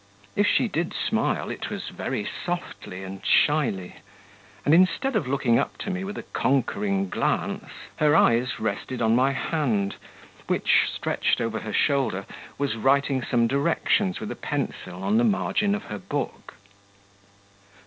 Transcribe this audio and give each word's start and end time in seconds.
If 0.35 0.47
she 0.47 0.67
did 0.67 0.95
smile, 0.95 1.51
it 1.51 1.69
was 1.69 1.89
very 1.89 2.25
softly 2.43 3.03
and 3.03 3.23
shyly; 3.23 3.97
and 4.65 4.73
instead 4.73 5.15
of 5.15 5.27
looking 5.27 5.59
up 5.59 5.77
to 5.77 5.91
me 5.91 6.03
with 6.03 6.17
a 6.17 6.23
conquering 6.23 7.07
glance, 7.07 7.69
her 7.97 8.15
eyes 8.15 8.59
rested 8.59 8.99
on 8.99 9.15
my 9.15 9.31
hand, 9.31 9.97
which, 10.47 10.87
stretched 10.91 11.39
over 11.39 11.59
her 11.59 11.71
shoulder, 11.73 12.25
was 12.57 12.75
writing 12.77 13.21
some 13.21 13.45
directions 13.45 14.19
with 14.19 14.31
a 14.31 14.35
pencil 14.35 15.03
on 15.03 15.17
the 15.19 15.23
margin 15.23 15.75
of 15.75 15.83
her 15.83 15.99
book. 15.99 16.55